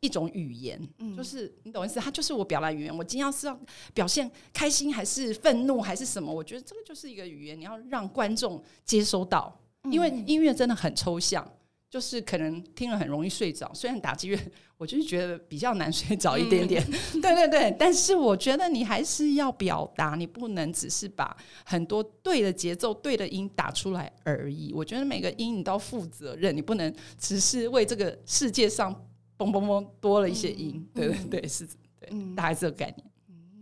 [0.00, 0.80] 一种语言，
[1.16, 2.96] 就是你懂意思，它就是我表达语言。
[2.96, 3.58] 我今天要是要
[3.92, 9.58] 表现开心还是愤怒还是什么，我觉得这个就是一个语言，你要让观众接收到。
[9.90, 11.46] 因为音乐真的很抽象，
[11.94, 13.70] 就是可能听了很容易睡着。
[13.72, 14.38] 虽然打击乐。
[14.76, 16.84] 我就是觉得比较难睡着一点点，
[17.22, 24.72] 对对对，但是我觉得你还是要表达，你不能只是把很多对的节奏、对的音打出来而已。
[24.74, 28.92] 我觉得每个音你都要负责任，你不能只是为这个世界上
[29.38, 31.64] 嘣嘣嘣多了一些音，对对对，是，
[32.00, 33.08] 对，大概这个概念。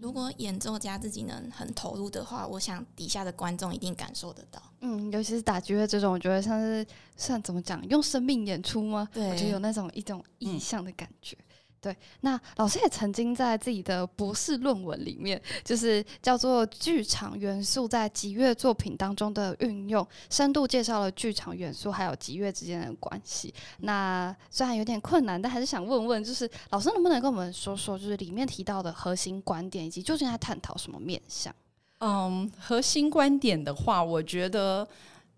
[0.02, 4.60] 如果演奏家自己能很投入的话，我想底下的观众一定感受得到。
[4.80, 6.84] 嗯，尤其是打击乐这种，我觉得像是
[7.16, 9.08] 算怎么讲，用生命演出吗？
[9.12, 11.38] 对，我觉得有那种一种意象的感觉。
[11.82, 23.52] 对，那老师也曾经在自己的博士论文里面，就是叫做剧场元素在极乐作品当中的运用，深度介绍了剧场元素还有极乐之间的关系。
[23.78, 31.52] 那虽然有点困难，但还是想问问，就是老师能不能跟我们说说，就是里面提到的核心观点，以及究竟在探讨什么面向？
[31.98, 34.86] 嗯，核心观点的话，我觉得，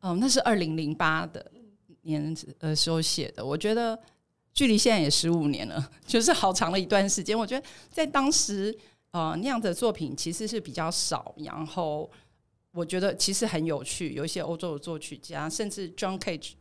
[0.02, 1.50] 嗯，那是二零零八的
[2.02, 3.98] 年呃时候写的，我觉得。
[4.54, 7.36] 距离现在也十五年了， 就是好长的一段时间。
[7.36, 8.72] 我觉得在当时，
[9.10, 11.34] 呃，那样的作品其实是比较少。
[11.38, 12.08] 然后
[12.70, 16.52] 我觉得其实很有趣，有一些欧洲的作曲家，甚至 John Cage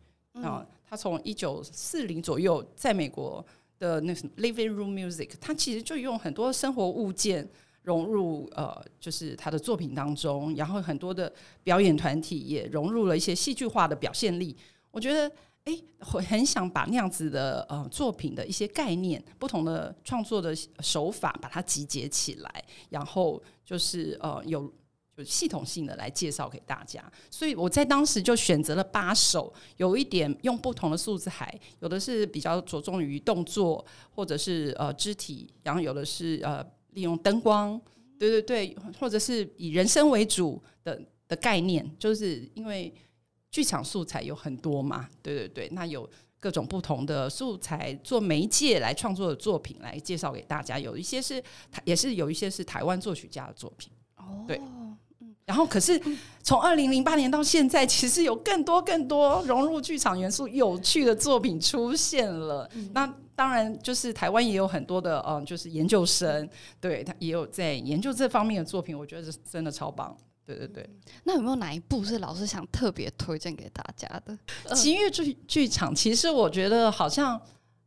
[0.42, 3.46] 啊，他从一九四零左右在美国
[3.78, 7.48] 的那什么 Living Room Music，他其实就用很多生活物件
[7.84, 10.56] 融入呃，就是他的作品当中。
[10.56, 14.58] 然后很多的表演团体也融入了一些戏剧化的表现力。
[14.90, 15.32] 我觉得。
[15.66, 24.70] 哎，会很想把那样子的呃作品的一些概念、不同的创作的手法，把它集结起来，然后就是呃有
[25.16, 27.02] 就系统性的来介绍给大家。
[27.32, 37.80] 所以我在当时就选择了八首，有一点用不同的素材，有的是比较着重于动作或者是呃肢体，然后有的是呃利用灯光，
[38.20, 42.94] 对对对，或者是以人声为主的的概念，就是因为。
[43.54, 51.40] 剧场素材有很多嘛，对对对，那有各种不同的素材做媒介来创作的作品来介绍给大家，有一些是
[51.72, 54.60] 台，也是有一些是台湾作曲家的作品，哦，对，
[55.46, 56.02] 然后可是
[56.42, 62.68] 从二零零八年到现在，其实有更多更多融入剧场元素有趣的作品出现了。
[62.92, 66.50] 那当然就是台湾也有很多的，嗯，就是研究生，
[66.82, 70.18] 对他也有在研究这方面的作品，我觉得是真的超棒。
[70.46, 70.90] 对对对，
[71.24, 74.38] 那有没有哪一部是老师想特别推荐给大家的？
[74.76, 77.40] 极乐剧剧场，其实我觉得好像，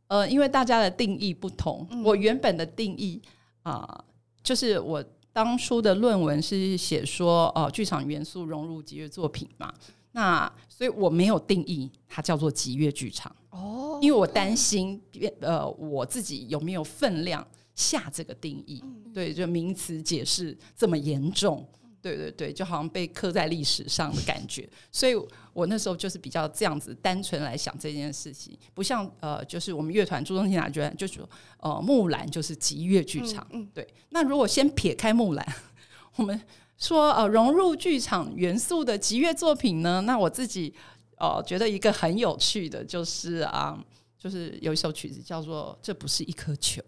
[0.07, 3.21] 呃，因为大家的定义不同，我原本的定义
[3.61, 4.03] 啊，
[4.41, 9.71] 就是我当初的论文是写说，呃，剧场元素融入极乐作品嘛，
[10.13, 14.99] 那所以我没有定义它叫做极乐剧场哦，因为我担心，
[15.41, 21.63] 呃，我自己有没有分量下这个定义，对，就名词解释这么严重。
[22.01, 25.13] 对对对，就好像被刻在历史上的感觉，所以
[25.53, 31.27] 我那时候就是比较这样子单纯来想这件事情，不像呃，就是我们乐团朱宗庆哪觉得就说
[31.59, 33.87] 呃木兰就是极乐剧场，嗯对。
[34.09, 35.55] 那如果先撇开木兰，
[36.15, 36.39] 我们
[36.77, 40.73] 说呃融入剧场元素的极乐作品呢，那我自己
[41.17, 43.77] 呃觉得一个很有趣的就是啊，
[44.17, 46.81] 就是有一首曲子叫做《这不是一颗球》。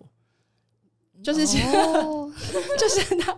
[1.21, 1.45] 就是，
[2.79, 3.37] 就是他，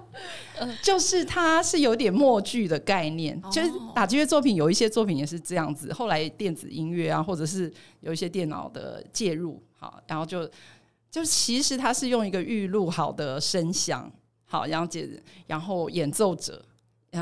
[0.84, 5.92] 就是他是有点默剧的概念，就是打击乐作品有一些作品也是这样子。
[5.92, 10.48] 后来电子音乐啊，或者是有一些电脑的介入，好，然后就
[11.10, 14.12] 就其实他是用一个预录好的声响，
[14.46, 15.10] 好，然后接
[15.48, 16.64] 然后演奏者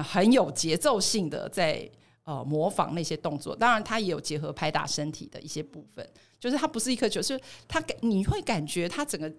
[0.04, 1.90] 很有节奏性的在
[2.26, 6.06] 呃模仿那些动作，当然他也有结合拍打身体的一些部分，
[6.38, 9.34] 就是他不是一颗球，是他感你会感觉他整个。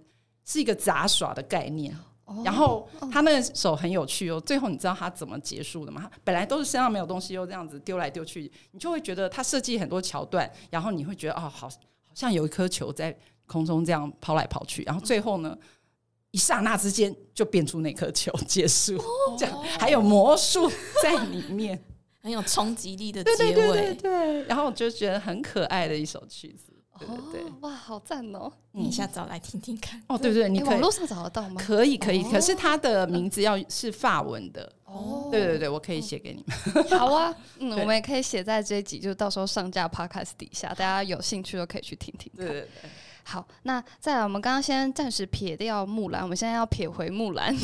[0.44, 1.96] 是一个杂耍的概念，
[2.44, 6.03] 然后他那首很有趣哦，最后你知道他怎么结束的吗？
[6.03, 11.70] 他本来都是身上没有东西，又这样子丢来丢去，你就会觉得他设计很多桥段，然后你会觉得哦，好，好
[12.14, 15.57] 像有一颗球在空中这样抛来抛去，然后最后呢，
[16.31, 18.96] 一刹那之间就变出那颗球结束，
[19.37, 20.70] 这样还有魔术
[21.03, 21.83] 在里面，
[22.22, 23.94] 很有冲击力的对结对对对尾。
[23.94, 26.69] 对，然后我就觉得很可爱的一首曲子，
[27.06, 28.52] 对对对哦，哇，好赞哦！
[28.72, 30.00] 你一下找来听听看。
[30.06, 31.60] 哦，对对，你可以诶网络上找得到吗？
[31.60, 36.84] 可以可以，哦可是它的名字要是法文的，哦对对对，我可以写给你们。
[36.98, 42.46] 好啊，嗯， 我们也可以写在这一集，就到时候上架 podcast 底下，大家有兴趣都可以去听听看。
[42.46, 42.90] 对对对，
[43.24, 47.54] 好，那再来，我们刚刚先暂时撇掉木兰，我们现在要撇回木兰。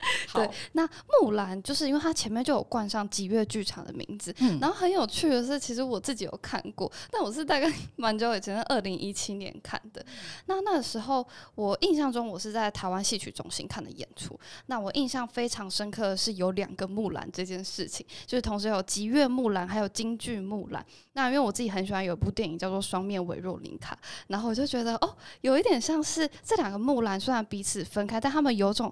[0.28, 0.88] 好对，那
[1.20, 10.04] 木兰就是因为它前面就有冠上吉月剧场的名字，嗯然后很有趣的是，其实我自己有看过，但我是大概 蛮久以前，是二零一七年看的。
[10.46, 14.38] 那那个时候，我印象中我是在台湾戏曲中心看的演出。
[14.66, 20.84] 那我印象非常深刻的是有两个木兰这件事情，就是同时有吉乐木兰，还有京剧木兰。
[21.12, 23.94] 那因为我自己很喜欢有一部电影叫做《双面维若琳卡》，
[24.28, 28.90] 然后我就觉得哦，有一点像是这两个木兰虽然彼此分开，但他们有种。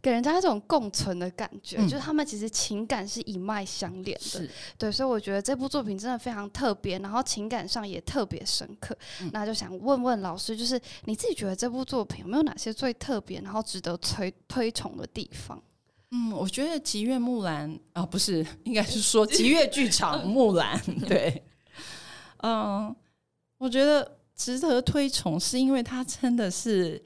[0.00, 8.96] 给人家一种共存的感觉，嗯就是他们其实情感是一脉相连的，对，所以我觉得这部作品真的非常特别，然后情感上也特别深刻。
[9.20, 15.60] 嗯那就想问问老师，就是你自己觉得这部作品有没有哪些最特别，然后值得推推崇的地方？
[16.10, 21.44] 嗯，我觉得吉月木兰啊，不是，应该是说吉月剧场 木兰，对，
[22.38, 22.94] 嗯，
[23.58, 27.04] 我觉得值得推崇，是因为它真的是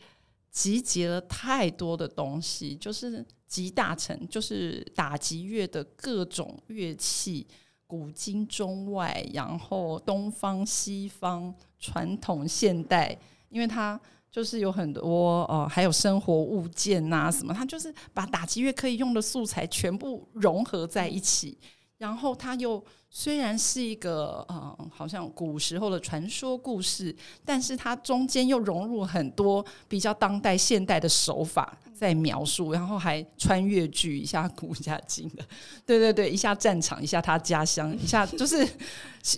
[0.52, 7.44] 集结了太多的东西，就是集大成，就是打击乐的各种乐器，
[7.88, 14.00] 古今中外，然后东方西方，传统现代，因为它。
[14.30, 21.58] 就是有很多呃，还有生活物件呐、什么，它就是把打击乐可以用的素材全部融合在一起，
[21.98, 22.82] 然后它又
[23.14, 35.44] 虽然是一个呃，好像古时候的传说故事，但是它中间又融入很多比较当代现代的手法在描述，然后还穿越剧，一下古一下今的，
[35.84, 38.66] 对对对，一下战场，一下他家乡，一下就是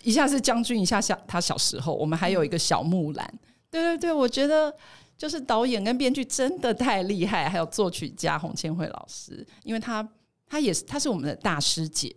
[0.04, 3.38] 一下是将军，一下小他小时候，我们还有一个小木兰。
[3.72, 4.72] 对对对，我觉得
[5.18, 10.08] 就是导演跟编剧真的太厉害，还有作曲家洪千惠老师，因为他
[10.46, 12.14] 他也是他是我们的大师姐，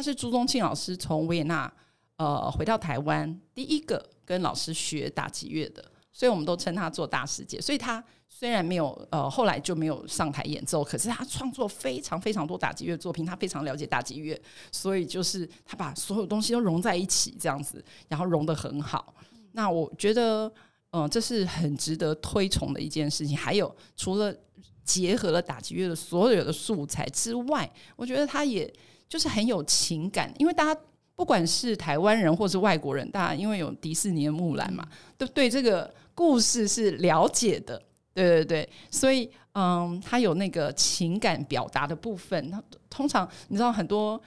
[0.00, 1.70] 他是朱宗庆老师从维也纳
[2.16, 7.60] 呃回到台湾第一个跟老师学打击乐的，所以我们都称他做大师姐。
[7.60, 14.40] 所以他虽然没有呃后来就没有上台演奏，可是他创作非常非常多打击乐作品，他非常了解打击乐，
[14.72, 19.14] 所以就是他把所有东西都融在一起这样子，然后融得很好。
[19.52, 20.50] 那我觉得。
[20.92, 23.36] 嗯，这是很值得推崇的一件事情。
[23.36, 24.34] 还有，除了
[24.82, 28.68] 结合了打击乐的所有的素材之外，我觉得他也
[29.10, 30.32] 就是很有情感。
[30.38, 30.80] 因为大家
[31.14, 34.82] 不管是台湾人或是外国人，大家因为有迪士尼的木兰嘛，
[35.18, 37.82] 都对这个故事是了解的。
[38.14, 42.50] 对对对，所以嗯，他有那个情感表达的部分。
[42.50, 44.18] 他通常你知道很多。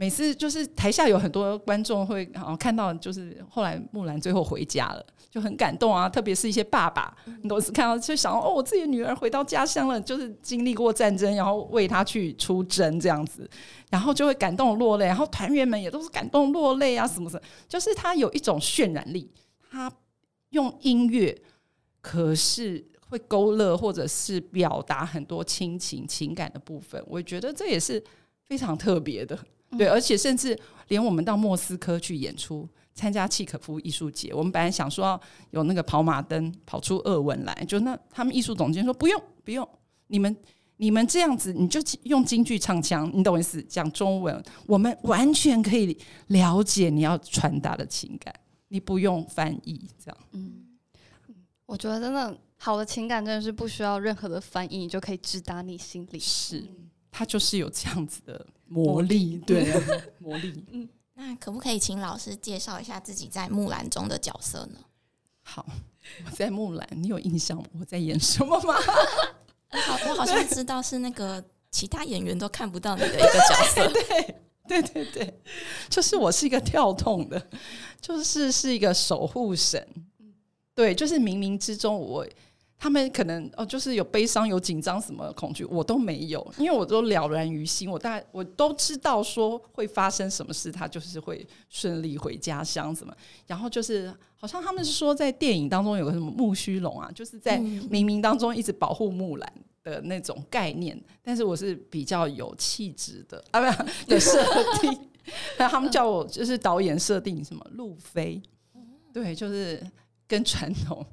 [0.00, 6.08] 每次就是台下有很多观众会啊看到，就是后来木兰最后回家了，就很感动啊。
[6.08, 13.46] 特别是一些爸爸，你都是看到就想哦，我自己的女儿回到家乡了，就是经历过战争，然后为她去出征这样子，
[13.90, 15.04] 然后就会感动落泪。
[15.04, 19.30] 然后团员们也都是感动落泪啊，什么什么，就是他有一种渲染力，
[19.70, 19.92] 他
[20.48, 21.38] 用音乐，
[22.00, 27.04] 可是会勾勒或者是表达很多亲情情感的部分。
[27.06, 28.02] 我觉得这也是
[28.46, 29.38] 非常特别的。
[29.78, 39.66] 对，而且甚至连我们到莫斯科去演出，参加契可夫艺术节，我们本来想说要有那个跑马灯跑出俄文来，就那他们艺术总监说不用不用，
[40.08, 40.36] 你们
[40.76, 43.62] 你们这样子你就用京剧唱腔，你懂我意思？
[43.62, 45.96] 讲中文，我们完全可以
[46.28, 48.34] 了解你要传达的情感，
[48.68, 50.16] 你不用翻译这样。
[50.32, 50.64] 嗯，
[51.66, 56.18] 我觉得真的好的情感真的是不需要任何的翻译，你就可以直达你心里。
[56.18, 56.64] 是，
[57.10, 59.72] 它就是有这样子的魔力，对，
[60.18, 60.64] 魔力。
[60.70, 64.78] 嗯那可不可以请老师介绍一下自己在木兰中的角色呢？
[65.42, 65.66] 好，
[66.24, 68.74] 我在木兰，你有印象我在演什么吗？
[69.68, 73.92] 好，我好像知道是那个其他演员都看不到你的一个角色。
[74.66, 75.40] 对对对对，
[75.90, 77.50] 就是我是一个跳动的，
[78.00, 79.86] 就是是一个守护神。
[80.74, 82.26] 对，就是冥冥之中我。
[82.82, 87.90] 他们可能哦，就是有悲伤、有紧张、什么恐惧，我都没有，因为我都了然于心。
[87.90, 93.14] 我大概我都知道说会发生什么事，他就是会顺利回家乡什么。
[93.46, 99.52] 然后就是好像他们是说在电影当中有个什么木须龙啊，就是在冥冥当中一直保护木兰
[99.84, 103.60] 的那种概念，但是我是比较有气质的 啊，
[104.06, 104.42] 不有设
[104.80, 104.98] 定。
[105.58, 108.40] 那 他们叫我就是导演设定什么路飞，
[109.12, 109.86] 对，就是
[110.26, 111.04] 跟传统。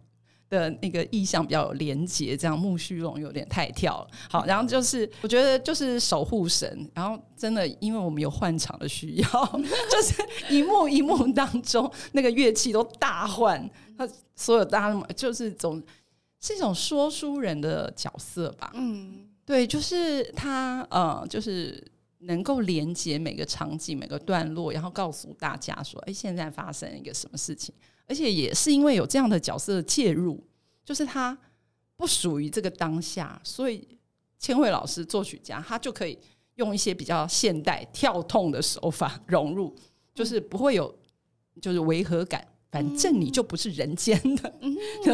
[0.50, 4.08] 的那个意象比较有连结，这样木须龙有点太跳了。
[4.30, 9.26] 好，然后就是我觉得就是守护神，然后真的因为我们有换场的需要，
[9.92, 10.16] 就是
[10.50, 15.82] 一幕一幕当中那个乐器都大换，他所有大家就是总
[16.40, 18.72] 是一种说书人的角色吧。
[18.76, 21.84] 嗯，对，就是他呃，就是
[22.28, 27.74] 能够连接每个场景、每个段落，然后告诉大家说，哎，现在发生一个什么事情。
[28.06, 30.42] 而且也是因为有这样的角色介入，
[30.86, 31.38] 就是他
[31.96, 33.88] 不属于这个当下，所以
[34.38, 36.18] 千惠老师作曲家他就可以
[36.56, 39.76] 用一些比较现代跳痛的手法融入，
[40.14, 40.94] 就是不会有
[41.62, 42.46] 就是违和感。
[42.70, 44.54] 反正你就不是人间的，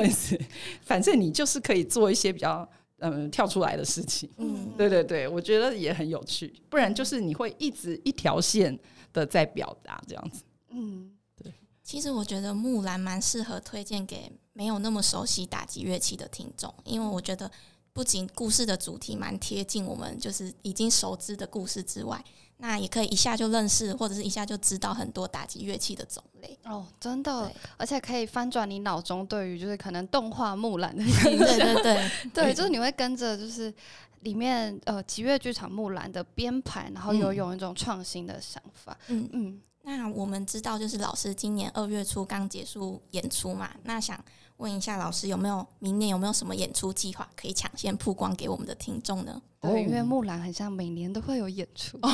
[0.04, 0.38] 意思。
[0.82, 2.68] 反正你就是可以做一些比较
[3.04, 4.30] 嗯跳出来的事情。
[4.38, 6.54] 嗯， 对对对，我觉得也很有趣。
[6.70, 8.78] 不然就是你会一直一条线
[9.12, 10.44] 的在表达这样子。
[10.70, 11.12] 嗯。
[11.36, 11.52] 对
[11.84, 17.52] 其实我觉得木兰蛮适合推荐给没有那么熟悉打击乐器的听众，因为我觉得
[17.92, 22.24] 不仅故事的主题蛮贴近我们就是已经熟知的故事之外，
[22.66, 26.58] 那也可以一下就认识或者是一下就知道很多打击乐器的种类。
[26.64, 32.12] 哦，真的，而且可以翻转你脑中对于就是可能动画木兰的印象， 对对对。
[32.34, 33.74] 对，就是你会跟着就是
[34.22, 39.30] 里面呃吉乐剧场木兰的编排，然后有有一种创新的想法，嗯。
[39.34, 39.62] 嗯。
[39.84, 43.70] 那我们知道，就是老师今年二月初刚结束演出嘛。
[43.84, 44.18] 那想
[44.58, 49.42] 问一下老师，有没有明年有没有什么演出计划可以抢先曝光给我们的听众呢？
[49.60, 52.10] 对，因为木兰很像每年都会有演出哦，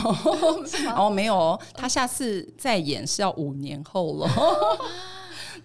[0.97, 4.27] 哦，没有哦，他下次再演是要五年后了。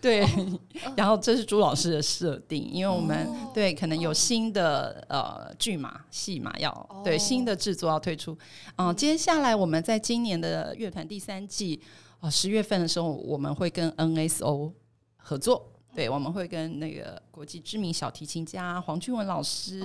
[0.04, 0.22] 对，
[0.98, 8.36] 然后这是朱老师的设定，因为我们对可能有新的呃剧码戏码要对新的制作要推出，
[8.76, 11.80] 嗯，接下来我们在今年的乐团第三季
[12.20, 14.72] 啊十月份的时候，我们会跟 NSO
[15.16, 19.82] 合作，对，我们会跟那个国际知名小提琴家黄俊文老师，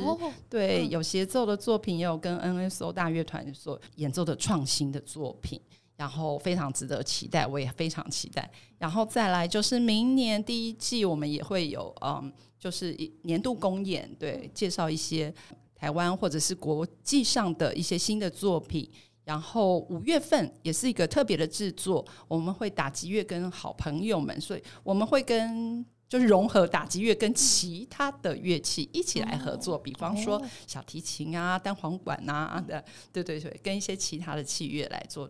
[0.50, 5.62] 对，有协奏的作品，也有跟 NSO 大乐团所演奏的创新的作品。
[6.00, 8.50] 然后非常值得期待，我也非常期待。
[8.78, 15.34] 然后再来就是明年第一季，我们也会有嗯，就是年度公演，对，介绍一些
[15.76, 18.90] 台湾或者是国际上的一些新的作品。
[19.26, 32.82] 然后五月份也是一个特别的制作，我们会打击乐跟好朋友们，所以我们会跟就是融合打击乐跟其他的乐器一起来合作，比方说小提琴啊、单簧管啊的，
[33.12, 35.30] 对对对，跟一些其他的器乐来做。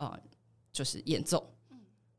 [0.00, 0.18] 呃，
[0.72, 1.46] 就是演奏。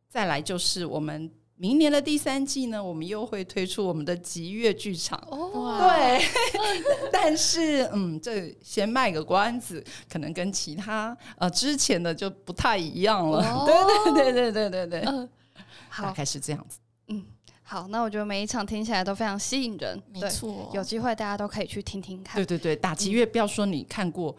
[0.07, 5.17] 再来就是我们明年的第三季呢，我们又会推出我们的吉乐剧场。
[5.31, 6.21] 哦，对，
[7.11, 13.65] 但是嗯，这先卖个关子，可能跟其他呃之前的就不太一样了。
[13.65, 15.29] 对对对对对对对，嗯，
[15.97, 16.77] 大概是这样子。
[17.07, 17.25] 嗯，
[17.63, 20.01] 好，那我觉得每一场听起来都非常吸引人。
[20.13, 22.35] 没错，有机会大家都可以去听听看。
[22.35, 24.35] 对对对，打击乐，不要说你看过。
[24.35, 24.37] 嗯，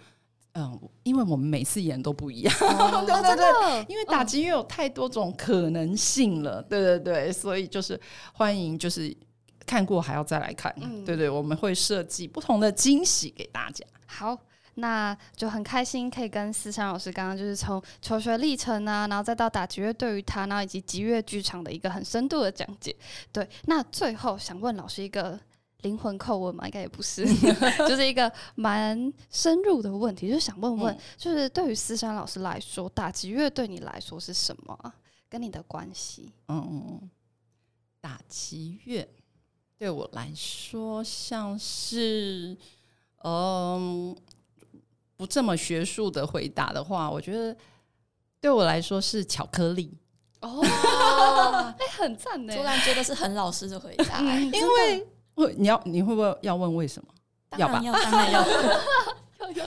[1.03, 2.55] 因为我们每次演都不一样，
[3.07, 7.99] 对对对，因为打击乐有太多种可能性了，对对对，所以就是
[8.35, 9.17] 欢迎，就是
[9.65, 10.75] 看过还要再来看，
[11.07, 13.85] 对对，我们会设计不同的惊喜给大家。
[14.07, 14.39] 好，
[14.75, 22.95] 那就很开心可以跟思山老师刚刚就是从求学历程啊，然后再到打击乐对于他，然后以及吉乐剧场的一个很深度的讲解。
[23.33, 25.41] 对，那最后想问老师一个。
[25.83, 27.25] 灵魂叩问嘛，应该也不是，
[27.87, 34.95] 就是一个蛮深入的问题，就是想问问，就是对于思山老师来说，打击乐对你来说是什么？
[35.29, 36.31] 跟你的关系？
[36.49, 37.11] 嗯，
[38.01, 39.09] 打击乐
[39.79, 42.57] 对我来说像是，
[43.25, 44.17] 嗯，
[45.17, 47.57] 不这么学术的回答的话，我觉得
[48.41, 49.97] 对我来说是巧克力。
[50.43, 50.61] 哦，
[51.79, 55.09] 哎，很赞呢，突然觉得是很老师的回答，因为。
[55.35, 57.09] 会，你要你会不会要问为什么？
[57.59, 58.45] 要吧，当然要。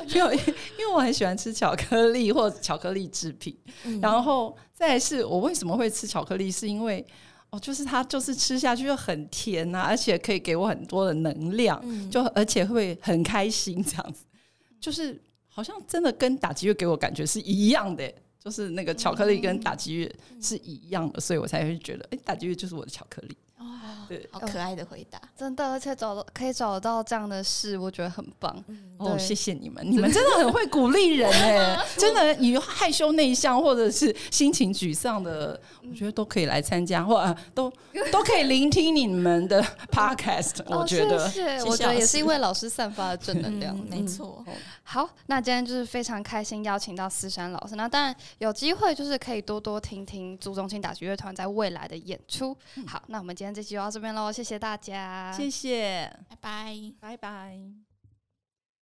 [0.07, 0.35] 因为
[0.79, 3.55] 因为我很喜欢吃巧克力或巧克力制品，
[4.01, 6.49] 然后再是我为什么会吃巧克力？
[6.49, 7.05] 是因为
[7.49, 14.23] 哦，就是它就是吃下去就很甜呐，而且可以给我很多的能量，就而且会很开心这样子。
[14.79, 23.37] 就是好像真的跟打击乐给我感觉是一样的，就是那个巧克力跟打击乐是一样的，所以我才会觉得，哎，打击乐就是我的巧克力。
[23.59, 23.65] 哇，
[24.09, 25.19] 对，好可爱的回答。
[25.35, 28.63] 真的，而且找到可以找到这样的事，我觉得很棒。
[28.97, 37.71] 哦，谢谢你们，你们真的很会鼓励人哎， 真的，你害羞内向或者是心情沮丧的，我觉得都可以来参加，或、呃、都
[38.11, 40.61] 都可以聆听你们的 podcast。
[40.67, 43.75] 我哦觉得，谢谢，我觉得也是因为老师散发的正能量。
[43.77, 44.43] 嗯没错。
[44.83, 47.75] 好，那今天就是非常开心邀请到思珊老师。
[47.75, 52.55] 那当然有机会就是可以多多听听朱中青打击乐团在未来的演出。
[52.85, 56.75] 好，那我们今天这集就到这边喽，谢谢大家，谢谢，拜拜。
[56.99, 57.84] 拜拜。